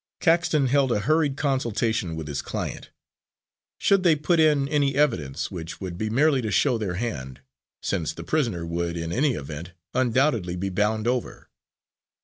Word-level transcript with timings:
Caxton 0.19 0.65
held 0.65 0.91
a 0.91 1.01
hurried 1.01 1.37
consultation 1.37 2.15
with 2.15 2.27
his 2.27 2.41
client. 2.41 2.89
Should 3.77 4.01
they 4.01 4.15
put 4.15 4.39
in 4.39 4.67
any 4.67 4.95
evidence, 4.95 5.51
which 5.51 5.79
would 5.79 5.95
be 5.95 6.09
merely 6.09 6.41
to 6.41 6.49
show 6.49 6.79
their 6.79 6.95
hand, 6.95 7.41
since 7.83 8.11
the 8.11 8.23
prisoner 8.23 8.65
would 8.65 8.97
in 8.97 9.11
any 9.13 9.35
event 9.35 9.73
undoubtedly 9.93 10.55
be 10.55 10.69
bound 10.69 11.07
over? 11.07 11.49